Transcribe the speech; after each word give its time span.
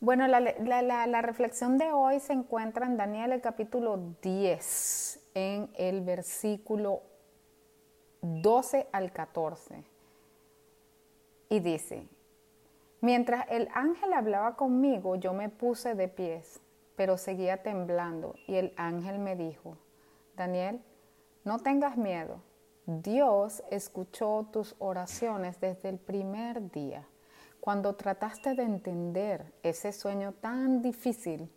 Bueno, 0.00 0.28
la, 0.28 1.22
reflexión 1.22 1.76
de 1.76 1.90
hoy 1.90 2.20
se 2.20 2.32
encuentra 2.32 2.86
en 2.86 2.96
Daniel 2.96 3.32
el 3.32 3.40
capítulo 3.40 4.14
10, 4.22 5.20
en 5.34 5.70
el 5.74 6.02
versículo 6.02 7.02
12 8.22 8.86
al 8.92 9.10
14. 9.10 9.82
Y 11.48 11.58
dice, 11.58 12.06
mientras 13.00 13.46
el 13.50 13.68
ángel 13.74 14.12
hablaba 14.12 14.54
conmigo, 14.54 15.16
yo 15.16 15.32
me 15.32 15.48
puse 15.48 15.96
de 15.96 16.06
pies, 16.06 16.60
pero 16.94 17.18
seguía 17.18 17.64
temblando. 17.64 18.36
Y 18.46 18.54
el 18.54 18.74
ángel 18.76 19.18
me 19.18 19.34
dijo, 19.34 19.78
Daniel, 20.36 20.80
no 21.42 21.58
tengas 21.58 21.96
miedo. 21.96 22.40
Dios 22.86 23.64
escuchó 23.68 24.46
tus 24.52 24.76
oraciones 24.78 25.60
desde 25.60 25.88
el 25.88 25.98
primer 25.98 26.70
día, 26.70 27.04
cuando 27.68 27.96
trataste 27.96 28.54
de 28.54 28.62
entender 28.62 29.52
ese 29.62 29.92
sueño 29.92 30.32
tan 30.32 30.80
difícil 30.80 31.52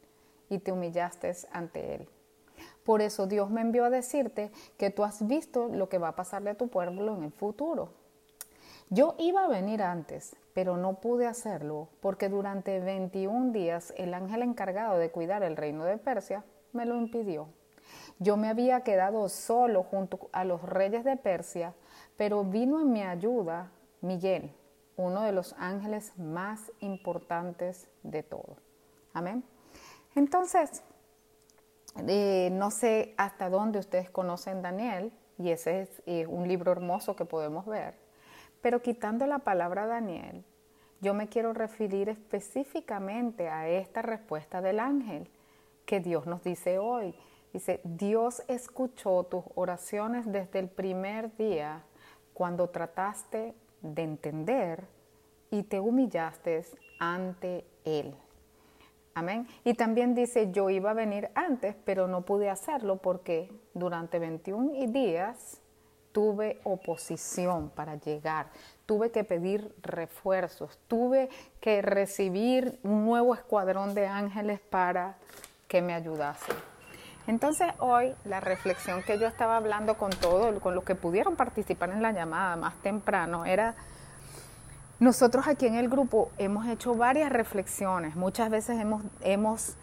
y 0.49 0.59
te 0.59 0.73
humillaste 0.73 1.33
ante 1.53 1.95
Él. 1.95 2.09
Por 2.83 3.02
eso 3.02 3.27
Dios 3.27 3.49
me 3.49 3.61
envió 3.61 3.85
a 3.85 3.89
decirte 3.89 4.52
que 4.77 4.89
tú 4.89 5.05
has 5.05 5.25
visto 5.25 5.69
lo 5.69 5.88
que 5.88 5.99
va 5.99 6.09
a 6.09 6.16
pasarle 6.17 6.49
a 6.49 6.57
tu 6.57 6.67
pueblo 6.67 7.16
en 7.16 7.23
el 7.23 7.31
futuro. 7.31 7.93
Yo 8.89 9.16
iba 9.19 9.45
a 9.45 9.47
venir 9.47 9.81
antes, 9.81 10.35
pero 10.53 10.75
no 10.75 10.95
pude 10.95 11.27
hacerlo 11.27 11.88
porque 12.02 12.27
durante 12.27 12.81
21 12.81 13.53
días 13.53 13.93
el 13.95 14.13
ángel 14.13 14.41
encargado 14.41 14.97
de 14.97 15.11
cuidar 15.11 15.43
el 15.43 15.55
reino 15.55 15.85
de 15.85 15.97
Persia 15.97 16.43
me 16.73 16.85
lo 16.85 16.97
impidió. 16.97 17.47
Yo 18.19 18.35
me 18.35 18.49
había 18.49 18.81
quedado 18.81 19.30
solo 19.30 19.83
junto 19.83 20.30
a 20.33 20.43
los 20.43 20.61
reyes 20.61 21.05
de 21.05 21.16
Persia, 21.16 21.73
pero 22.17 22.43
vino 22.43 22.81
en 22.81 22.91
mi 22.91 23.02
ayuda 23.02 23.71
Miguel, 24.02 24.52
uno 24.98 25.23
de 25.23 25.31
los 25.31 25.54
ángeles 25.58 26.18
más 26.18 26.72
importantes 26.80 27.88
de 28.04 28.23
todo. 28.23 28.58
Amén. 29.14 29.44
Entonces, 30.16 30.84
eh, 32.08 32.50
no 32.52 32.72
sé 32.72 33.14
hasta 33.17 33.50
dónde 33.50 33.80
ustedes 33.80 34.09
conocen 34.09 34.61
Daniel, 34.61 35.11
y 35.38 35.52
ese 35.52 35.81
es 35.81 36.03
eh, 36.06 36.25
un 36.28 36.48
libro 36.48 36.72
hermoso 36.72 37.16
que 37.16 37.25
podemos 37.25 37.66
ver, 37.66 37.95
pero 38.61 38.81
quitando 38.81 39.25
la 39.25 39.39
palabra 39.39 39.88
Daniel, 39.88 40.44
yo 41.02 41.16
me 41.16 41.30
quiero 41.30 41.53
referir 41.53 42.09
específicamente 42.09 43.50
a 43.50 43.67
esta 43.67 44.03
respuesta 44.03 44.61
del 44.61 44.80
ángel 44.80 45.30
que 45.86 46.00
Dios 46.00 46.28
nos 46.28 46.44
dice 46.44 46.78
hoy. 46.78 47.16
Dice, 47.53 47.81
Dios 47.83 48.44
escuchó 48.48 49.23
tus 49.23 49.44
oraciones 49.55 50.31
desde 50.31 50.59
el 50.59 50.70
primer 50.70 51.36
día 51.38 51.83
cuando 52.33 52.70
trataste 52.70 53.55
de 53.81 54.03
entender 54.03 54.83
y 55.49 55.63
te 55.63 55.79
humillaste 55.79 56.65
ante 56.99 57.65
Él. 57.83 58.15
Amén. 59.13 59.47
Y 59.65 59.73
también 59.73 60.15
dice, 60.15 60.51
yo 60.51 60.69
iba 60.69 60.91
a 60.91 60.93
venir 60.93 61.29
antes, 61.35 61.75
pero 61.83 62.07
no 62.07 62.21
pude 62.21 62.49
hacerlo 62.49 62.97
porque 62.97 63.52
durante 63.73 64.19
21 64.19 64.87
días 64.91 65.61
tuve 66.11 66.59
oposición 66.63 67.69
para 67.69 67.95
llegar, 67.95 68.47
tuve 68.85 69.11
que 69.11 69.23
pedir 69.23 69.73
refuerzos, 69.81 70.79
tuve 70.87 71.29
que 71.59 71.81
recibir 71.81 72.79
un 72.83 73.05
nuevo 73.05 73.33
escuadrón 73.33 73.93
de 73.93 74.07
ángeles 74.07 74.59
para 74.59 75.17
que 75.67 75.81
me 75.81 75.93
ayudase. 75.93 76.52
Entonces 77.27 77.67
hoy 77.80 78.14
la 78.25 78.39
reflexión 78.39 79.03
que 79.03 79.19
yo 79.19 79.27
estaba 79.27 79.58
hablando 79.58 79.95
con 79.95 80.11
todos, 80.11 80.59
con 80.59 80.75
los 80.75 80.83
que 80.83 80.95
pudieron 80.95 81.36
participar 81.36 81.91
en 81.91 82.02
la 82.02 82.11
llamada 82.11 82.55
más 82.55 82.75
temprano, 82.81 83.45
era, 83.45 83.75
nosotros 85.00 85.47
aquí 85.47 85.67
en 85.67 85.75
el 85.75 85.89
grupo 85.89 86.31
hemos 86.38 86.67
hecho 86.67 86.95
varias 86.95 87.31
reflexiones, 87.31 88.16
muchas 88.16 88.49
veces 88.49 88.80
hemos, 88.80 89.03
hemos 89.22 89.75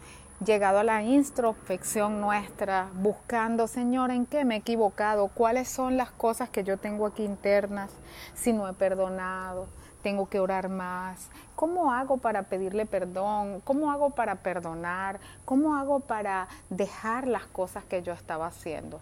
llegado 0.45 0.79
a 0.79 0.83
la 0.83 1.01
introspección 1.01 2.21
nuestra, 2.21 2.87
buscando, 2.93 3.67
Señor, 3.67 4.11
¿en 4.11 4.25
qué 4.25 4.45
me 4.45 4.55
he 4.55 4.57
equivocado? 4.59 5.27
¿Cuáles 5.27 5.69
son 5.69 5.97
las 5.97 6.11
cosas 6.11 6.49
que 6.49 6.63
yo 6.63 6.77
tengo 6.77 7.05
aquí 7.05 7.23
internas? 7.23 7.89
Si 8.35 8.53
no 8.53 8.67
he 8.67 8.73
perdonado, 8.73 9.67
tengo 10.01 10.27
que 10.27 10.39
orar 10.39 10.69
más. 10.69 11.27
¿Cómo 11.55 11.91
hago 11.91 12.17
para 12.17 12.43
pedirle 12.43 12.85
perdón? 12.85 13.61
¿Cómo 13.61 13.91
hago 13.91 14.11
para 14.11 14.35
perdonar? 14.35 15.19
¿Cómo 15.45 15.75
hago 15.75 15.99
para 15.99 16.47
dejar 16.69 17.27
las 17.27 17.45
cosas 17.45 17.83
que 17.83 18.01
yo 18.01 18.13
estaba 18.13 18.47
haciendo? 18.47 18.99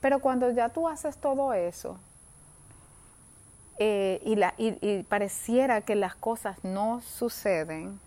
Pero 0.00 0.20
cuando 0.20 0.50
ya 0.50 0.68
tú 0.68 0.88
haces 0.88 1.16
todo 1.16 1.54
eso 1.54 1.96
eh, 3.78 4.20
y, 4.24 5.02
pareciera 5.04 5.80
que 5.80 5.94
las 5.94 6.14
cosas 6.14 6.62
no 6.62 7.00
suceden, 7.00 7.98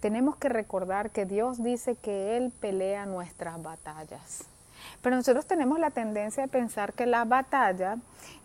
tenemos 0.00 0.36
que 0.36 0.48
recordar 0.48 1.10
que 1.10 1.26
Dios 1.26 1.62
dice 1.62 1.96
que 1.96 2.36
Él 2.36 2.52
pelea 2.60 3.06
nuestras 3.06 3.62
batallas. 3.62 4.44
Pero 5.02 5.16
nosotros 5.16 5.46
tenemos 5.46 5.78
la 5.78 5.90
tendencia 5.90 6.42
de 6.42 6.48
pensar 6.48 6.92
que 6.92 7.06
la 7.06 7.24
batalla 7.24 7.96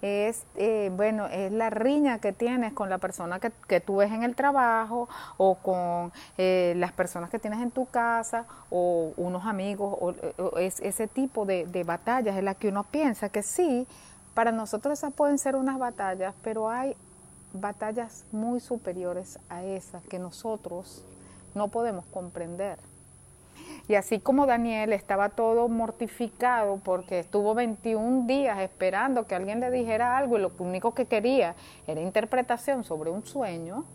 es, 0.02 0.44
eh, 0.56 0.92
bueno, 0.96 1.28
es 1.28 1.52
la 1.52 1.70
riña 1.70 2.20
que 2.20 2.32
tienes 2.32 2.74
con 2.74 2.90
la 2.90 2.98
persona 2.98 3.40
que, 3.40 3.52
que 3.68 3.80
tú 3.80 3.98
ves 3.98 4.12
en 4.12 4.24
el 4.24 4.36
trabajo 4.36 5.10
o 5.38 5.56
con 5.56 6.12
eh, 6.38 6.74
las 6.78 6.92
personas 6.92 7.30
que 7.30 7.40
tienes 7.40 7.62
en 7.62 7.72
tu 7.72 7.86
casa 7.86 8.46
o 8.70 9.14
unos 9.18 9.46
amigos 9.46 9.98
o, 10.00 10.58
es, 10.58 10.80
ese 10.80 11.08
tipo 11.08 11.46
de, 11.46 11.66
de 11.66 11.84
batallas 11.84 12.38
en 12.38 12.46
las 12.46 12.58
que 12.58 12.70
uno 12.70 12.84
piensa 12.84 13.30
que 13.30 13.44
sí, 13.44 13.88
para 14.34 14.52
nosotros 14.52 15.00
esas 15.00 15.14
pueden 15.14 15.38
ser 15.38 15.56
unas 15.56 15.80
batallas, 15.80 16.36
pero 16.44 16.70
hay 16.70 16.96
batallas 17.54 18.26
muy 18.32 18.60
superiores 18.60 19.40
a 19.50 19.64
esas 19.64 20.04
que 20.04 20.20
nosotros 20.20 21.04
no 21.54 21.70
podemos 21.70 22.06
comprender. 22.08 22.78
Y 23.88 23.96
así 23.96 24.20
como 24.20 24.48
Daniel 24.48 24.94
estaba 24.94 25.30
todo 25.30 25.68
mortificado 25.68 26.80
porque 26.84 27.20
estuvo 27.20 27.54
21 27.54 28.26
días 28.26 28.60
esperando 28.60 29.28
que 29.28 29.36
alguien 29.36 29.60
le 29.60 29.70
dijera 29.70 30.18
algo 30.18 30.38
y 30.38 30.42
lo 30.42 30.52
único 30.58 30.96
que 30.96 31.06
quería 31.06 31.56
era 31.86 32.02
interpretación 32.02 32.84
sobre 32.84 33.12
un 33.12 33.26
sueño, 33.26 33.86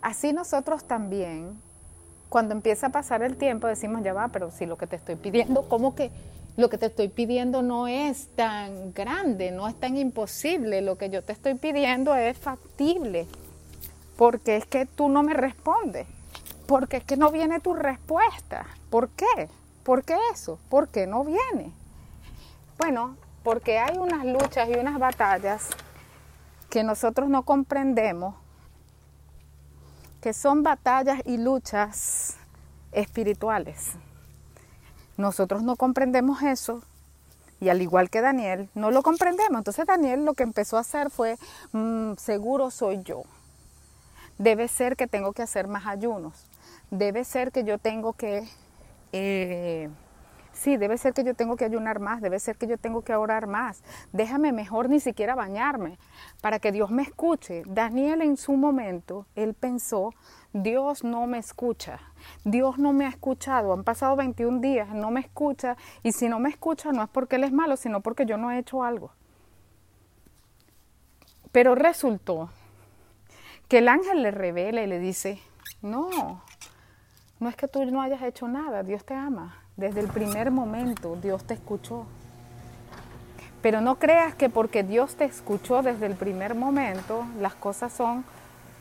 así 0.00 0.32
nosotros 0.32 0.84
también, 0.84 1.60
cuando 2.30 2.54
empieza 2.54 2.86
a 2.86 2.90
pasar 2.90 3.22
el 3.22 3.36
tiempo, 3.36 3.66
decimos, 3.66 4.02
ya 4.02 4.14
va, 4.14 4.28
pero 4.28 4.50
si 4.50 4.64
lo 4.64 4.78
que 4.78 4.86
te 4.86 4.96
estoy 4.96 5.16
pidiendo, 5.16 5.68
¿cómo 5.68 5.94
que 5.94 6.10
lo 6.56 6.70
que 6.70 6.78
te 6.78 6.86
estoy 6.86 7.08
pidiendo 7.08 7.60
no 7.60 7.86
es 7.86 8.28
tan 8.34 8.94
grande, 8.94 9.50
no 9.50 9.68
es 9.68 9.78
tan 9.78 9.98
imposible? 9.98 10.80
Lo 10.80 10.96
que 10.96 11.10
yo 11.10 11.22
te 11.22 11.32
estoy 11.32 11.54
pidiendo 11.54 12.14
es 12.14 12.38
factible, 12.38 13.26
porque 14.16 14.56
es 14.56 14.64
que 14.64 14.86
tú 14.86 15.10
no 15.10 15.22
me 15.22 15.34
respondes 15.34 16.06
porque 16.70 16.98
es 16.98 17.04
que 17.04 17.16
no 17.16 17.32
viene 17.32 17.58
tu 17.58 17.74
respuesta. 17.74 18.64
¿Por 18.90 19.08
qué? 19.08 19.48
¿Por 19.82 20.04
qué 20.04 20.16
eso? 20.32 20.60
¿Por 20.68 20.86
qué 20.86 21.04
no 21.04 21.24
viene? 21.24 21.72
Bueno, 22.78 23.16
porque 23.42 23.80
hay 23.80 23.98
unas 23.98 24.24
luchas 24.24 24.68
y 24.68 24.74
unas 24.74 25.00
batallas 25.00 25.66
que 26.68 26.84
nosotros 26.84 27.28
no 27.28 27.42
comprendemos, 27.42 28.36
que 30.20 30.32
son 30.32 30.62
batallas 30.62 31.20
y 31.24 31.38
luchas 31.38 32.36
espirituales. 32.92 33.94
Nosotros 35.16 35.64
no 35.64 35.74
comprendemos 35.74 36.40
eso 36.44 36.84
y 37.58 37.70
al 37.70 37.82
igual 37.82 38.10
que 38.10 38.20
Daniel, 38.20 38.70
no 38.76 38.92
lo 38.92 39.02
comprendemos. 39.02 39.58
Entonces 39.58 39.86
Daniel 39.86 40.24
lo 40.24 40.34
que 40.34 40.44
empezó 40.44 40.76
a 40.76 40.82
hacer 40.82 41.10
fue, 41.10 41.36
mm, 41.72 42.12
seguro 42.14 42.70
soy 42.70 43.02
yo. 43.02 43.24
Debe 44.38 44.68
ser 44.68 44.94
que 44.94 45.08
tengo 45.08 45.32
que 45.32 45.42
hacer 45.42 45.66
más 45.66 45.86
ayunos 45.86 46.46
debe 46.90 47.24
ser 47.24 47.52
que 47.52 47.64
yo 47.64 47.78
tengo 47.78 48.12
que, 48.12 48.48
eh, 49.12 49.88
sí, 50.52 50.76
debe 50.76 50.98
ser 50.98 51.14
que 51.14 51.24
yo 51.24 51.34
tengo 51.34 51.56
que 51.56 51.64
ayunar 51.64 52.00
más, 52.00 52.20
debe 52.20 52.38
ser 52.38 52.56
que 52.56 52.66
yo 52.66 52.78
tengo 52.78 53.02
que 53.02 53.14
orar 53.14 53.46
más. 53.46 53.82
Déjame 54.12 54.52
mejor 54.52 54.88
ni 54.88 55.00
siquiera 55.00 55.34
bañarme 55.34 55.98
para 56.40 56.58
que 56.58 56.72
Dios 56.72 56.90
me 56.90 57.02
escuche. 57.02 57.62
Daniel 57.66 58.22
en 58.22 58.36
su 58.36 58.52
momento, 58.52 59.26
él 59.36 59.54
pensó, 59.54 60.12
Dios 60.52 61.04
no 61.04 61.26
me 61.26 61.38
escucha, 61.38 62.00
Dios 62.44 62.78
no 62.78 62.92
me 62.92 63.06
ha 63.06 63.08
escuchado, 63.08 63.72
han 63.72 63.84
pasado 63.84 64.16
21 64.16 64.60
días, 64.60 64.88
no 64.90 65.10
me 65.10 65.20
escucha, 65.20 65.76
y 66.02 66.12
si 66.12 66.28
no 66.28 66.40
me 66.40 66.48
escucha 66.48 66.92
no 66.92 67.02
es 67.04 67.08
porque 67.08 67.36
Él 67.36 67.44
es 67.44 67.52
malo, 67.52 67.76
sino 67.76 68.00
porque 68.00 68.26
yo 68.26 68.36
no 68.36 68.50
he 68.50 68.58
hecho 68.58 68.82
algo. 68.82 69.12
Pero 71.52 71.74
resultó 71.74 72.50
que 73.68 73.78
el 73.78 73.88
ángel 73.88 74.22
le 74.22 74.30
revela 74.32 74.82
y 74.82 74.86
le 74.86 74.98
dice, 74.98 75.40
no, 75.82 76.42
no 77.40 77.48
es 77.48 77.56
que 77.56 77.68
tú 77.68 77.84
no 77.86 78.02
hayas 78.02 78.22
hecho 78.22 78.46
nada, 78.46 78.82
Dios 78.82 79.04
te 79.04 79.14
ama. 79.14 79.56
Desde 79.76 80.00
el 80.00 80.08
primer 80.08 80.50
momento 80.50 81.16
Dios 81.16 81.44
te 81.44 81.54
escuchó. 81.54 82.04
Pero 83.62 83.80
no 83.80 83.98
creas 83.98 84.34
que 84.34 84.50
porque 84.50 84.82
Dios 84.82 85.16
te 85.16 85.24
escuchó 85.24 85.82
desde 85.82 86.06
el 86.06 86.14
primer 86.14 86.54
momento, 86.54 87.26
las 87.40 87.54
cosas 87.54 87.92
son 87.92 88.24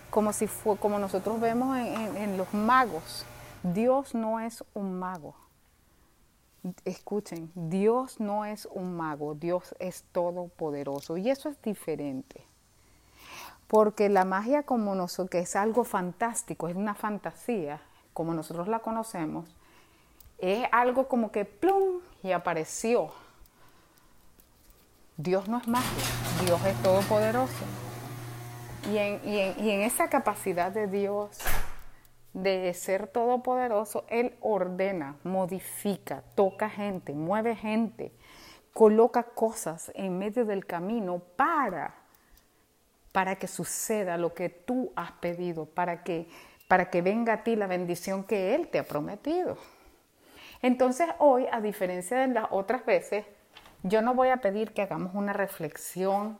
como 0.10 0.34
si 0.34 0.48
fue, 0.48 0.78
como 0.78 1.00
nosotros 1.00 1.40
vemos 1.40 1.78
en, 1.78 2.18
en 2.18 2.38
los 2.38 2.54
magos. 2.54 3.26
Dios 3.64 4.14
no 4.14 4.40
es 4.40 4.64
un 4.74 5.00
mago. 5.00 5.36
Escuchen, 6.84 7.52
Dios 7.56 8.20
no 8.20 8.44
es 8.44 8.68
un 8.72 8.98
mago, 8.98 9.36
Dios 9.36 9.74
es 9.80 10.04
todopoderoso 10.12 11.16
y 11.16 11.30
eso 11.30 11.48
es 11.48 11.62
diferente. 11.62 12.46
Porque 13.68 14.10
la 14.10 14.26
magia 14.26 14.64
como 14.64 14.96
nosotros, 14.96 15.30
que 15.30 15.40
es 15.40 15.56
algo 15.56 15.84
fantástico, 15.86 16.68
es 16.68 16.76
una 16.76 16.96
fantasía, 16.96 17.82
como 18.20 18.34
nosotros 18.34 18.68
la 18.68 18.80
conocemos, 18.80 19.56
es 20.40 20.68
algo 20.74 21.08
como 21.08 21.32
que 21.32 21.46
plum 21.46 22.02
y 22.22 22.34
apareció. 22.34 23.14
Dios 25.16 25.48
no 25.48 25.58
es 25.58 25.70
magia, 25.70 26.04
Dios 26.44 26.60
es 26.66 26.76
todopoderoso. 26.84 27.64
Y 28.92 28.98
en, 28.98 29.22
y 29.24 29.70
en 29.70 29.82
esa 29.84 30.10
capacidad 30.10 30.70
de 30.70 30.88
Dios 30.88 31.40
de 32.34 32.74
ser 32.74 33.08
todopoderoso, 33.08 34.04
Él 34.10 34.36
ordena, 34.42 35.16
modifica, 35.24 36.22
toca 36.36 36.70
gente, 36.70 37.14
mueve 37.14 37.56
gente, 37.56 38.12
coloca 38.74 39.24
cosas 39.24 39.94
en 39.96 40.20
medio 40.20 40.44
del 40.44 40.66
camino 40.66 41.20
para, 41.38 41.96
para 43.14 43.38
que 43.38 43.48
suceda 43.48 44.18
lo 44.18 44.34
que 44.34 44.50
tú 44.50 44.92
has 44.98 45.14
pedido, 45.14 45.68
para 45.68 46.04
que, 46.04 46.28
para 46.70 46.92
que 46.92 47.02
venga 47.02 47.34
a 47.34 47.44
ti 47.44 47.56
la 47.56 47.66
bendición 47.66 48.24
que 48.24 48.54
Él 48.54 48.68
te 48.68 48.78
ha 48.78 48.84
prometido. 48.84 49.58
Entonces 50.62 51.08
hoy, 51.18 51.48
a 51.52 51.62
diferencia 51.62 52.20
de 52.20 52.28
las 52.28 52.46
otras 52.52 52.86
veces, 52.86 53.26
yo 53.82 54.04
no 54.04 54.14
voy 54.14 54.30
a 54.30 54.38
pedir 54.38 54.72
que 54.72 54.84
hagamos 54.84 55.16
una 55.16 55.34
reflexión 55.34 56.38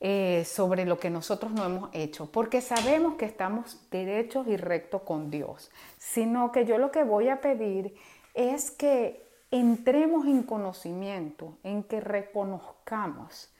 eh, 0.00 0.44
sobre 0.44 0.84
lo 0.84 0.98
que 0.98 1.08
nosotros 1.08 1.50
no 1.50 1.64
hemos 1.64 1.90
hecho, 1.94 2.30
porque 2.30 2.60
sabemos 2.60 3.14
que 3.14 3.24
estamos 3.24 3.88
derechos 3.90 4.46
y 4.48 4.58
rectos 4.58 5.00
con 5.00 5.30
Dios, 5.30 5.70
sino 5.96 6.52
que 6.52 6.66
yo 6.66 6.76
lo 6.76 6.90
que 6.90 7.02
voy 7.02 7.30
a 7.30 7.40
pedir 7.40 7.94
es 8.34 8.70
que 8.70 9.26
entremos 9.50 10.26
en 10.26 10.42
conocimiento, 10.42 11.56
en 11.62 11.84
que 11.84 12.02
reconozcamos 12.02 13.50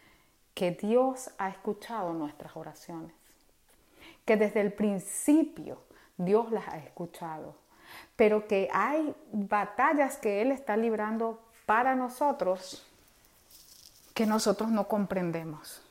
que 0.52 0.72
Dios 0.72 1.30
ha 1.38 1.48
escuchado 1.48 2.12
nuestras 2.12 2.54
oraciones, 2.56 3.14
que 4.24 4.36
desde 4.36 4.60
el 4.60 4.72
principio 4.72 5.82
Dios 6.16 6.50
las 6.50 6.68
ha 6.68 6.78
escuchado, 6.78 7.54
pero 8.16 8.46
que 8.46 8.68
hay 8.72 9.14
batallas 9.32 10.16
que 10.16 10.42
Él 10.42 10.52
está 10.52 10.76
librando 10.76 11.40
para 11.66 11.94
nosotros 11.94 12.86
que 14.14 14.26
nosotros 14.26 14.70
no 14.70 14.86
comprendemos. 14.86 15.82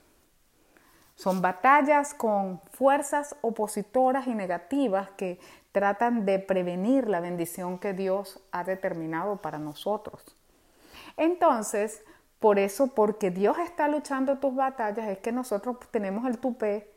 Son 1.16 1.42
batallas 1.42 2.14
con 2.14 2.62
fuerzas 2.72 3.36
opositoras 3.42 4.28
y 4.28 4.36
negativas 4.36 5.10
que 5.18 5.40
tratan 5.72 6.26
de 6.26 6.40
prevenir 6.40 7.10
la 7.10 7.20
bendición 7.20 7.80
que 7.80 7.94
Dios 7.94 8.40
ha 8.52 8.64
determinado 8.64 9.38
para 9.38 9.58
nosotros. 9.58 10.24
Entonces, 11.18 12.04
por 12.40 12.60
eso, 12.60 12.94
porque 12.94 13.32
Dios 13.32 13.58
está 13.58 13.88
luchando 13.88 14.38
tus 14.38 14.56
batallas, 14.56 15.08
es 15.10 15.18
que 15.18 15.32
nosotros 15.32 15.78
tenemos 15.92 16.26
el 16.28 16.38
tupé 16.38 16.90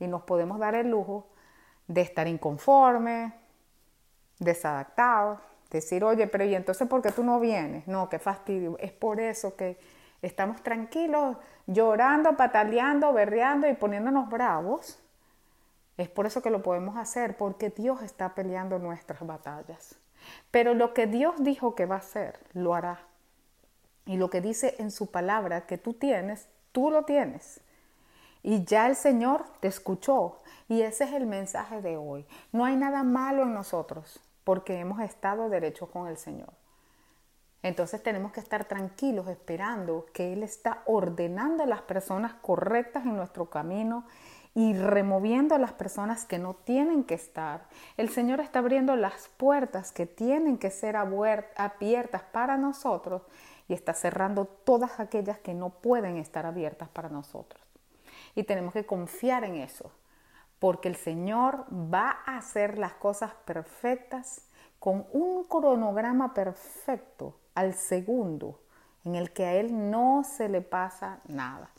y 0.00 0.08
nos 0.08 0.22
podemos 0.22 0.58
dar 0.58 0.74
el 0.74 0.90
lujo 0.90 1.28
de 1.86 2.00
estar 2.00 2.26
inconformes, 2.26 3.32
desadaptados, 4.38 5.38
decir, 5.70 6.02
oye, 6.02 6.26
pero 6.26 6.44
¿y 6.44 6.54
entonces 6.54 6.88
por 6.88 7.02
qué 7.02 7.12
tú 7.12 7.22
no 7.22 7.38
vienes? 7.38 7.86
No, 7.86 8.08
qué 8.08 8.18
fastidio. 8.18 8.76
Es 8.80 8.92
por 8.92 9.20
eso 9.20 9.54
que 9.54 9.78
estamos 10.22 10.62
tranquilos, 10.62 11.36
llorando, 11.66 12.36
pataleando, 12.36 13.12
berreando 13.12 13.68
y 13.68 13.74
poniéndonos 13.74 14.28
bravos, 14.28 14.98
es 16.00 16.08
por 16.08 16.24
eso 16.24 16.40
que 16.40 16.50
lo 16.50 16.62
podemos 16.62 16.96
hacer, 16.96 17.36
porque 17.36 17.68
Dios 17.68 18.02
está 18.02 18.34
peleando 18.34 18.78
nuestras 18.78 19.20
batallas. 19.26 19.96
Pero 20.50 20.72
lo 20.72 20.94
que 20.94 21.06
Dios 21.06 21.34
dijo 21.40 21.74
que 21.74 21.84
va 21.84 21.96
a 21.96 21.98
hacer, 21.98 22.40
lo 22.54 22.74
hará. 22.74 23.00
Y 24.06 24.16
lo 24.16 24.30
que 24.30 24.40
dice 24.40 24.76
en 24.78 24.90
su 24.90 25.10
palabra 25.10 25.66
que 25.66 25.76
tú 25.76 25.92
tienes, 25.92 26.48
tú 26.72 26.90
lo 26.90 27.04
tienes. 27.04 27.60
Y 28.42 28.64
ya 28.64 28.86
el 28.86 28.96
Señor 28.96 29.44
te 29.60 29.68
escuchó. 29.68 30.38
Y 30.68 30.82
ese 30.82 31.04
es 31.04 31.12
el 31.12 31.26
mensaje 31.26 31.82
de 31.82 31.96
hoy. 31.96 32.26
No 32.52 32.64
hay 32.64 32.76
nada 32.76 33.02
malo 33.02 33.42
en 33.42 33.54
nosotros 33.54 34.20
porque 34.44 34.78
hemos 34.78 35.00
estado 35.00 35.48
derechos 35.48 35.88
con 35.90 36.08
el 36.08 36.16
Señor. 36.16 36.52
Entonces 37.62 38.02
tenemos 38.02 38.32
que 38.32 38.40
estar 38.40 38.64
tranquilos 38.64 39.28
esperando 39.28 40.06
que 40.14 40.32
Él 40.32 40.42
está 40.42 40.82
ordenando 40.86 41.64
a 41.64 41.66
las 41.66 41.82
personas 41.82 42.34
correctas 42.34 43.04
en 43.04 43.16
nuestro 43.16 43.50
camino 43.50 44.06
y 44.54 44.74
removiendo 44.74 45.54
a 45.54 45.58
las 45.58 45.72
personas 45.72 46.24
que 46.24 46.38
no 46.38 46.54
tienen 46.54 47.04
que 47.04 47.14
estar. 47.14 47.66
El 47.96 48.08
Señor 48.08 48.40
está 48.40 48.60
abriendo 48.60 48.96
las 48.96 49.28
puertas 49.36 49.92
que 49.92 50.06
tienen 50.06 50.58
que 50.58 50.70
ser 50.70 50.96
abiertas 50.96 52.22
para 52.32 52.56
nosotros 52.56 53.22
y 53.68 53.74
está 53.74 53.94
cerrando 53.94 54.46
todas 54.46 54.98
aquellas 54.98 55.38
que 55.38 55.54
no 55.54 55.70
pueden 55.70 56.16
estar 56.16 56.46
abiertas 56.46 56.88
para 56.88 57.08
nosotros. 57.08 57.69
Y 58.34 58.44
tenemos 58.44 58.72
que 58.72 58.86
confiar 58.86 59.44
en 59.44 59.56
eso, 59.56 59.92
porque 60.58 60.88
el 60.88 60.96
Señor 60.96 61.66
va 61.72 62.18
a 62.26 62.38
hacer 62.38 62.78
las 62.78 62.94
cosas 62.94 63.32
perfectas 63.44 64.46
con 64.78 65.06
un 65.12 65.44
cronograma 65.44 66.32
perfecto 66.34 67.36
al 67.54 67.74
segundo, 67.74 68.60
en 69.04 69.14
el 69.14 69.32
que 69.32 69.44
a 69.44 69.54
Él 69.54 69.90
no 69.90 70.24
se 70.24 70.48
le 70.48 70.60
pasa 70.60 71.20
nada. 71.26 71.70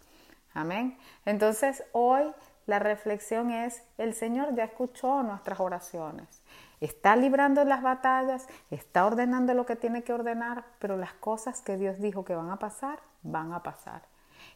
Amén. 0.54 0.98
Entonces 1.26 1.84
hoy 1.94 2.32
la 2.66 2.80
reflexión 2.80 3.52
es, 3.52 3.84
el 3.98 4.14
Señor 4.14 4.54
ya 4.56 4.66
escuchó 4.66 5.24
nuestras 5.24 5.60
oraciones. 5.60 6.42
Está 6.80 7.16
librando 7.16 7.64
las 7.64 7.82
batallas, 7.82 8.48
está 8.70 9.06
ordenando 9.06 9.54
lo 9.54 9.66
que 9.66 9.76
tiene 9.76 10.04
que 10.04 10.14
ordenar, 10.14 10.66
pero 10.80 10.98
las 10.98 11.14
cosas 11.14 11.62
que 11.62 11.78
Dios 11.78 12.00
dijo 12.00 12.26
que 12.26 12.36
van 12.36 12.50
a 12.50 12.60
pasar, 12.60 13.00
van 13.24 13.54
a 13.54 13.64
pasar. 13.64 14.04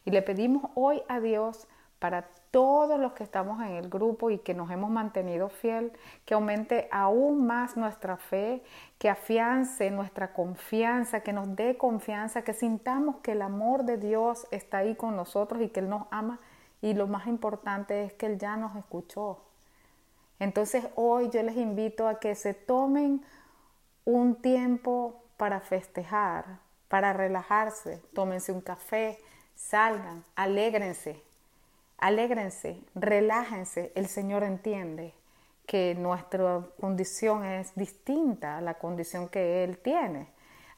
Y 0.04 0.10
le 0.10 0.22
pedimos 0.22 0.70
hoy 0.74 1.02
a 1.08 1.20
Dios 1.20 1.68
para 1.98 2.28
todos 2.50 2.98
los 2.98 3.12
que 3.12 3.24
estamos 3.24 3.60
en 3.62 3.72
el 3.72 3.88
grupo 3.88 4.30
y 4.30 4.38
que 4.38 4.54
nos 4.54 4.70
hemos 4.70 4.90
mantenido 4.90 5.48
fiel, 5.48 5.92
que 6.24 6.34
aumente 6.34 6.88
aún 6.90 7.46
más 7.46 7.76
nuestra 7.76 8.16
fe, 8.16 8.62
que 8.98 9.10
afiance 9.10 9.90
nuestra 9.90 10.32
confianza, 10.32 11.20
que 11.20 11.32
nos 11.32 11.54
dé 11.54 11.76
confianza, 11.76 12.42
que 12.42 12.54
sintamos 12.54 13.16
que 13.16 13.32
el 13.32 13.42
amor 13.42 13.84
de 13.84 13.98
Dios 13.98 14.46
está 14.50 14.78
ahí 14.78 14.94
con 14.94 15.16
nosotros 15.16 15.60
y 15.62 15.68
que 15.68 15.80
Él 15.80 15.88
nos 15.88 16.06
ama. 16.10 16.38
Y 16.80 16.94
lo 16.94 17.06
más 17.06 17.26
importante 17.26 18.04
es 18.04 18.12
que 18.12 18.26
Él 18.26 18.38
ya 18.38 18.56
nos 18.56 18.76
escuchó. 18.76 19.38
Entonces 20.38 20.86
hoy 20.94 21.30
yo 21.30 21.42
les 21.42 21.56
invito 21.56 22.08
a 22.08 22.20
que 22.20 22.34
se 22.34 22.54
tomen 22.54 23.24
un 24.04 24.36
tiempo 24.36 25.22
para 25.36 25.60
festejar, 25.60 26.60
para 26.88 27.12
relajarse, 27.12 28.02
tómense 28.14 28.52
un 28.52 28.60
café, 28.60 29.18
salgan, 29.54 30.24
alégrense, 30.36 31.22
Alégrense, 31.98 32.80
relájense, 32.94 33.92
el 33.94 34.06
Señor 34.06 34.42
entiende 34.42 35.14
que 35.66 35.94
nuestra 35.94 36.62
condición 36.80 37.44
es 37.44 37.74
distinta 37.74 38.58
a 38.58 38.60
la 38.60 38.74
condición 38.74 39.28
que 39.28 39.64
Él 39.64 39.78
tiene. 39.78 40.28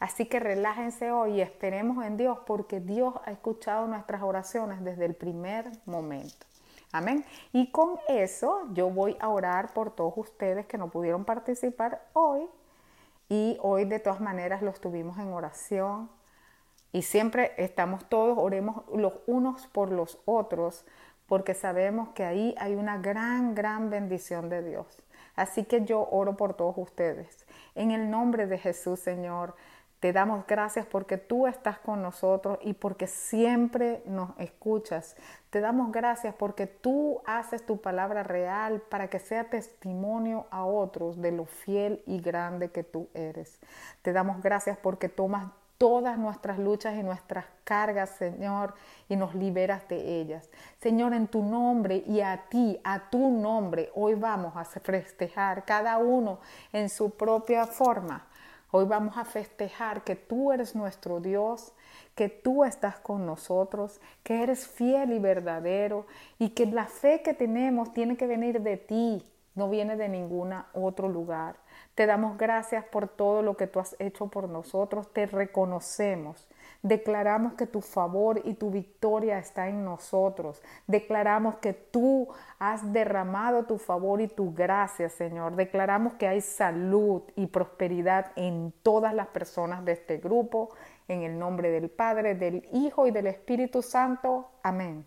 Así 0.00 0.26
que 0.26 0.38
relájense 0.38 1.10
hoy 1.10 1.34
y 1.34 1.40
esperemos 1.40 2.04
en 2.04 2.16
Dios 2.16 2.38
porque 2.46 2.80
Dios 2.80 3.14
ha 3.24 3.32
escuchado 3.32 3.86
nuestras 3.88 4.22
oraciones 4.22 4.82
desde 4.84 5.04
el 5.06 5.14
primer 5.14 5.70
momento. 5.86 6.46
Amén. 6.92 7.24
Y 7.52 7.70
con 7.70 7.98
eso 8.08 8.68
yo 8.72 8.88
voy 8.88 9.16
a 9.20 9.28
orar 9.28 9.74
por 9.74 9.90
todos 9.90 10.14
ustedes 10.16 10.66
que 10.66 10.78
no 10.78 10.88
pudieron 10.88 11.24
participar 11.24 12.06
hoy. 12.12 12.46
Y 13.28 13.58
hoy 13.60 13.84
de 13.84 13.98
todas 13.98 14.20
maneras 14.20 14.62
los 14.62 14.80
tuvimos 14.80 15.18
en 15.18 15.32
oración. 15.32 16.08
Y 16.92 17.02
siempre 17.02 17.52
estamos 17.58 18.08
todos, 18.08 18.38
oremos 18.38 18.84
los 18.94 19.14
unos 19.26 19.66
por 19.66 19.92
los 19.92 20.18
otros 20.24 20.86
porque 21.28 21.54
sabemos 21.54 22.08
que 22.10 22.24
ahí 22.24 22.54
hay 22.58 22.74
una 22.74 22.98
gran, 22.98 23.54
gran 23.54 23.90
bendición 23.90 24.48
de 24.48 24.62
Dios. 24.62 24.86
Así 25.36 25.64
que 25.64 25.84
yo 25.84 26.08
oro 26.10 26.36
por 26.36 26.54
todos 26.54 26.76
ustedes. 26.78 27.46
En 27.76 27.92
el 27.92 28.10
nombre 28.10 28.46
de 28.46 28.58
Jesús, 28.58 28.98
Señor, 28.98 29.54
te 30.00 30.12
damos 30.12 30.46
gracias 30.46 30.86
porque 30.86 31.18
tú 31.18 31.46
estás 31.46 31.78
con 31.78 32.02
nosotros 32.02 32.58
y 32.62 32.72
porque 32.72 33.06
siempre 33.06 34.02
nos 34.06 34.30
escuchas. 34.38 35.16
Te 35.50 35.60
damos 35.60 35.92
gracias 35.92 36.34
porque 36.34 36.66
tú 36.66 37.20
haces 37.26 37.66
tu 37.66 37.80
palabra 37.80 38.22
real 38.22 38.80
para 38.80 39.08
que 39.08 39.18
sea 39.18 39.44
testimonio 39.44 40.46
a 40.50 40.64
otros 40.64 41.20
de 41.20 41.32
lo 41.32 41.46
fiel 41.46 42.02
y 42.06 42.20
grande 42.20 42.70
que 42.70 42.84
tú 42.84 43.08
eres. 43.12 43.58
Te 44.02 44.12
damos 44.12 44.40
gracias 44.40 44.78
porque 44.78 45.08
tomas 45.08 45.50
todas 45.78 46.18
nuestras 46.18 46.58
luchas 46.58 46.96
y 46.98 47.02
nuestras 47.04 47.46
cargas, 47.62 48.10
Señor, 48.10 48.74
y 49.08 49.14
nos 49.14 49.34
liberas 49.34 49.88
de 49.88 50.20
ellas. 50.20 50.50
Señor, 50.80 51.14
en 51.14 51.28
tu 51.28 51.42
nombre 51.42 52.02
y 52.06 52.20
a 52.20 52.48
ti, 52.50 52.80
a 52.82 53.08
tu 53.10 53.30
nombre, 53.30 53.90
hoy 53.94 54.14
vamos 54.14 54.56
a 54.56 54.64
festejar 54.64 55.64
cada 55.64 55.98
uno 55.98 56.40
en 56.72 56.88
su 56.88 57.10
propia 57.10 57.64
forma. 57.66 58.26
Hoy 58.70 58.84
vamos 58.84 59.16
a 59.16 59.24
festejar 59.24 60.02
que 60.02 60.14
tú 60.14 60.52
eres 60.52 60.74
nuestro 60.74 61.20
Dios, 61.20 61.72
que 62.14 62.28
tú 62.28 62.64
estás 62.64 62.98
con 62.98 63.24
nosotros, 63.24 64.00
que 64.22 64.42
eres 64.42 64.66
fiel 64.66 65.12
y 65.12 65.18
verdadero 65.20 66.06
y 66.38 66.50
que 66.50 66.66
la 66.66 66.84
fe 66.84 67.22
que 67.22 67.32
tenemos 67.32 67.94
tiene 67.94 68.16
que 68.16 68.26
venir 68.26 68.60
de 68.60 68.76
ti, 68.76 69.24
no 69.54 69.70
viene 69.70 69.96
de 69.96 70.08
ningún 70.08 70.52
otro 70.74 71.08
lugar. 71.08 71.56
Te 71.98 72.06
damos 72.06 72.38
gracias 72.38 72.84
por 72.84 73.08
todo 73.08 73.42
lo 73.42 73.56
que 73.56 73.66
tú 73.66 73.80
has 73.80 73.96
hecho 73.98 74.28
por 74.28 74.48
nosotros, 74.48 75.12
te 75.12 75.26
reconocemos. 75.26 76.46
Declaramos 76.80 77.54
que 77.54 77.66
tu 77.66 77.80
favor 77.80 78.40
y 78.44 78.54
tu 78.54 78.70
victoria 78.70 79.36
está 79.36 79.66
en 79.66 79.84
nosotros. 79.84 80.62
Declaramos 80.86 81.56
que 81.56 81.72
tú 81.72 82.28
has 82.60 82.92
derramado 82.92 83.64
tu 83.64 83.78
favor 83.78 84.20
y 84.20 84.28
tu 84.28 84.54
gracia, 84.54 85.08
Señor. 85.08 85.56
Declaramos 85.56 86.14
que 86.14 86.28
hay 86.28 86.40
salud 86.40 87.22
y 87.34 87.48
prosperidad 87.48 88.30
en 88.36 88.72
todas 88.84 89.12
las 89.12 89.26
personas 89.26 89.84
de 89.84 89.90
este 89.90 90.18
grupo. 90.18 90.68
En 91.08 91.22
el 91.22 91.36
nombre 91.36 91.68
del 91.72 91.90
Padre, 91.90 92.36
del 92.36 92.68
Hijo 92.72 93.08
y 93.08 93.10
del 93.10 93.26
Espíritu 93.26 93.82
Santo. 93.82 94.52
Amén. 94.62 95.04